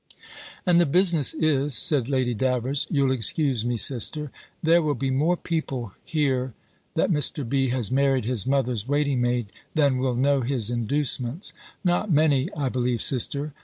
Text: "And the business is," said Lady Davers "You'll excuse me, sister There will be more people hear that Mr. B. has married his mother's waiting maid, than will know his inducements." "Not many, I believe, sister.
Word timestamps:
"And 0.65 0.81
the 0.81 0.87
business 0.87 1.35
is," 1.35 1.75
said 1.75 2.09
Lady 2.09 2.33
Davers 2.33 2.87
"You'll 2.89 3.11
excuse 3.11 3.63
me, 3.63 3.77
sister 3.77 4.31
There 4.63 4.81
will 4.81 4.95
be 4.95 5.11
more 5.11 5.37
people 5.37 5.93
hear 6.03 6.55
that 6.95 7.11
Mr. 7.11 7.47
B. 7.47 7.69
has 7.69 7.91
married 7.91 8.25
his 8.25 8.47
mother's 8.47 8.87
waiting 8.87 9.21
maid, 9.21 9.51
than 9.75 9.99
will 9.99 10.15
know 10.15 10.41
his 10.41 10.71
inducements." 10.71 11.53
"Not 11.83 12.11
many, 12.11 12.49
I 12.57 12.67
believe, 12.67 13.03
sister. 13.03 13.53